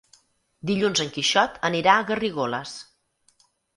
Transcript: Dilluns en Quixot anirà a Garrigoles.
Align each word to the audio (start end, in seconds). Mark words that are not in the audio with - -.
Dilluns 0.69 1.03
en 1.03 1.11
Quixot 1.17 1.59
anirà 1.69 1.93
a 1.99 2.07
Garrigoles. 2.11 2.73